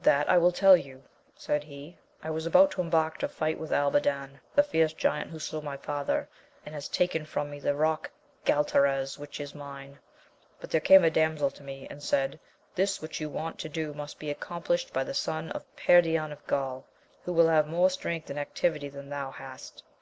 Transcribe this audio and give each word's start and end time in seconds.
That 0.00 0.26
I 0.30 0.38
will 0.38 0.52
tell 0.52 0.74
you, 0.74 1.02
said 1.34 1.62
he. 1.62 1.98
I 2.22 2.30
was 2.30 2.46
about 2.46 2.70
to 2.70 2.80
embark 2.80 3.18
to 3.18 3.28
fight 3.28 3.58
with 3.58 3.74
Albadan, 3.74 4.40
the 4.54 4.62
fierce 4.62 4.94
giant 4.94 5.30
who 5.30 5.38
slew 5.38 5.60
my 5.60 5.76
father, 5.76 6.30
and 6.64 6.74
has 6.74 6.88
taken 6.88 7.26
from 7.26 7.50
me 7.50 7.60
the 7.60 7.74
rock 7.74 8.10
Galtares, 8.46 9.18
which 9.18 9.38
is 9.38 9.54
mine; 9.54 9.98
but 10.62 10.70
there 10.70 10.80
came 10.80 11.04
a 11.04 11.10
damsel 11.10 11.50
to 11.50 11.62
me, 11.62 11.86
and 11.90 12.02
said, 12.02 12.40
this 12.74 13.02
which 13.02 13.20
you 13.20 13.28
want 13.28 13.58
to 13.58 13.68
do 13.68 13.92
must 13.92 14.18
be 14.18 14.30
accomplished 14.30 14.94
by 14.94 15.04
the 15.04 15.12
son 15.12 15.50
of 15.50 15.62
King 15.76 15.84
Perion 16.02 16.32
of 16.32 16.46
Gaul, 16.46 16.86
who 17.26 17.34
will 17.34 17.48
have 17.48 17.68
more 17.68 17.90
strength 17.90 18.30
and 18.30 18.38
activity 18.38 18.88
than 18.88 19.10
thou 19.10 19.30
hast. 19.30 19.82